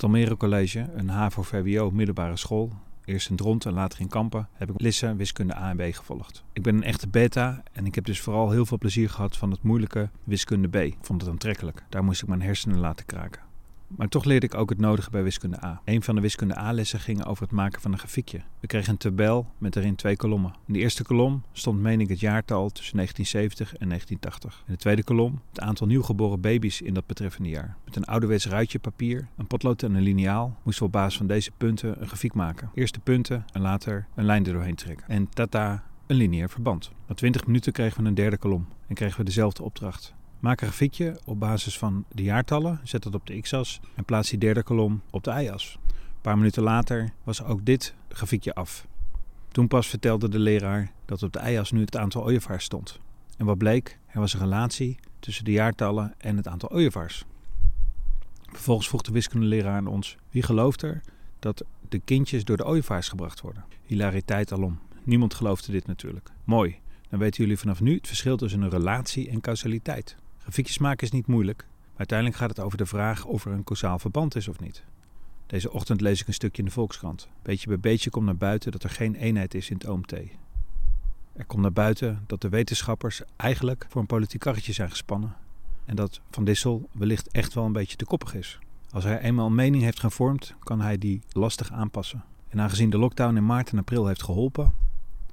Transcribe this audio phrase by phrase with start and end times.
[0.00, 2.72] het Almere College, een HAVO-VWO middelbare school,
[3.04, 6.44] eerst in Dronten en later in Kampen, heb ik Lisse wiskunde A en B gevolgd.
[6.52, 9.50] Ik ben een echte beta en ik heb dus vooral heel veel plezier gehad van
[9.50, 10.74] het moeilijke wiskunde B.
[10.74, 11.84] Ik vond het aantrekkelijk.
[11.88, 13.42] Daar moest ik mijn hersenen laten kraken.
[13.96, 15.80] Maar toch leerde ik ook het nodige bij wiskunde A.
[15.84, 18.40] Een van de wiskunde A-lessen ging over het maken van een grafiekje.
[18.60, 20.54] We kregen een tabel met erin twee kolommen.
[20.66, 24.62] In de eerste kolom stond, meen ik, het jaartal tussen 1970 en 1980.
[24.66, 27.76] In de tweede kolom het aantal nieuwgeboren baby's in dat betreffende jaar.
[27.84, 31.26] Met een ouderwets ruitje papier, een potlood en een liniaal moesten we op basis van
[31.26, 32.70] deze punten een grafiek maken.
[32.74, 35.08] Eerst de punten en later een lijn er doorheen trekken.
[35.08, 36.90] En tata, een lineair verband.
[37.06, 40.14] Na 20 minuten kregen we een derde kolom en kregen we dezelfde opdracht.
[40.40, 44.30] Maak een grafiekje op basis van de jaartallen, zet dat op de x-as en plaats
[44.30, 45.78] die derde kolom op de y-as.
[45.86, 48.86] Een paar minuten later was ook dit grafiekje af.
[49.48, 53.00] Toen pas vertelde de leraar dat op de y-as nu het aantal ooievaars stond.
[53.36, 53.98] En wat bleek?
[54.06, 57.24] Er was een relatie tussen de jaartallen en het aantal ooievaars.
[58.42, 61.00] Vervolgens vroeg de wiskundeleraar aan ons: wie gelooft er
[61.38, 63.64] dat de kindjes door de ooievaars gebracht worden?
[63.82, 64.78] Hilariteit alom.
[65.02, 66.30] Niemand geloofde dit natuurlijk.
[66.44, 70.16] Mooi, dan weten jullie vanaf nu het verschil tussen een relatie en causaliteit.
[70.40, 73.64] Grafiekjes maken is niet moeilijk, maar uiteindelijk gaat het over de vraag of er een
[73.64, 74.84] causaal verband is of niet.
[75.46, 77.28] Deze ochtend lees ik een stukje in de Volkskrant.
[77.42, 80.12] Beetje bij beetje komt naar buiten dat er geen eenheid is in het OMT.
[81.32, 85.36] Er komt naar buiten dat de wetenschappers eigenlijk voor een politiek karretje zijn gespannen
[85.84, 88.58] en dat Van Dissel wellicht echt wel een beetje te koppig is.
[88.90, 92.24] Als hij eenmaal een mening heeft gevormd, kan hij die lastig aanpassen.
[92.48, 94.72] En aangezien de lockdown in maart en april heeft geholpen,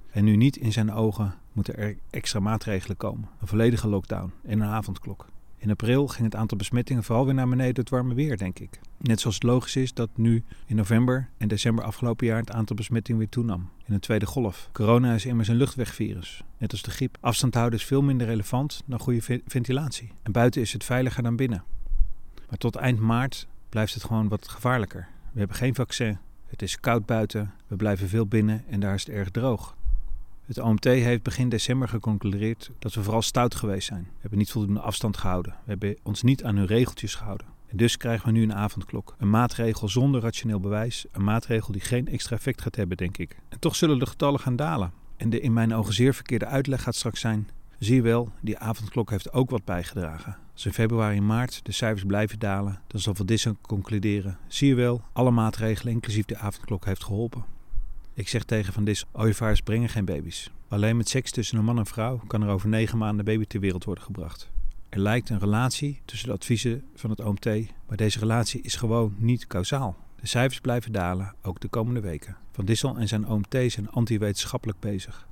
[0.09, 3.29] en nu niet in zijn ogen moeten er extra maatregelen komen.
[3.41, 5.25] Een volledige lockdown en een avondklok.
[5.57, 8.79] In april ging het aantal besmettingen vooral weer naar beneden het warme weer, denk ik.
[8.97, 12.75] Net zoals het logisch is dat nu in november en december afgelopen jaar het aantal
[12.75, 13.69] besmettingen weer toenam.
[13.85, 14.69] In een tweede golf.
[14.71, 17.17] Corona is immers een luchtwegvirus, net als de griep.
[17.19, 20.11] Afstand houden is veel minder relevant dan goede ventilatie.
[20.23, 21.63] En buiten is het veiliger dan binnen.
[22.49, 25.07] Maar tot eind maart blijft het gewoon wat gevaarlijker.
[25.31, 26.17] We hebben geen vaccin.
[26.47, 29.76] Het is koud buiten, we blijven veel binnen en daar is het erg droog.
[30.47, 34.03] Het OMT heeft begin december geconcludeerd dat we vooral stout geweest zijn.
[34.03, 35.51] We hebben niet voldoende afstand gehouden.
[35.51, 37.47] We hebben ons niet aan hun regeltjes gehouden.
[37.67, 39.15] En dus krijgen we nu een avondklok.
[39.17, 41.05] Een maatregel zonder rationeel bewijs.
[41.11, 43.37] Een maatregel die geen extra effect gaat hebben, denk ik.
[43.49, 44.91] En toch zullen de getallen gaan dalen.
[45.17, 47.49] En de in mijn ogen zeer verkeerde uitleg gaat straks zijn.
[47.79, 50.37] Zie je wel, die avondklok heeft ook wat bijgedragen.
[50.53, 54.37] Als in februari en maart de cijfers blijven dalen, dan zal Van Dissen concluderen.
[54.47, 57.45] Zie je wel, alle maatregelen inclusief de avondklok heeft geholpen.
[58.17, 60.51] Ik zeg tegen Van Dis, ooievaars brengen geen baby's.
[60.67, 63.59] Alleen met seks tussen een man en vrouw kan er over negen maanden baby ter
[63.59, 64.49] wereld worden gebracht.
[64.89, 67.45] Er lijkt een relatie tussen de adviezen van het OMT,
[67.87, 69.97] maar deze relatie is gewoon niet kausaal.
[70.19, 72.37] De cijfers blijven dalen, ook de komende weken.
[72.51, 75.27] Van Dissel en zijn OMT zijn anti-wetenschappelijk bezig.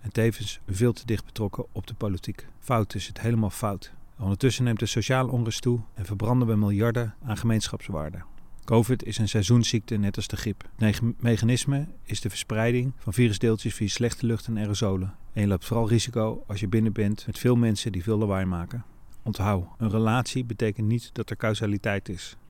[0.00, 2.46] En tevens veel te dicht betrokken op de politiek.
[2.58, 3.92] Fout is het helemaal fout.
[4.18, 8.22] Ondertussen neemt de sociale onrust toe en verbranden we miljarden aan gemeenschapswaarde.
[8.64, 10.68] COVID is een seizoensziekte net als de griep.
[10.76, 15.14] Het mechanisme is de verspreiding van virusdeeltjes via slechte lucht en aerosolen.
[15.32, 18.44] En je loopt vooral risico als je binnen bent met veel mensen die veel lawaai
[18.44, 18.84] maken.
[19.22, 22.36] Onthoud, een relatie betekent niet dat er causaliteit is.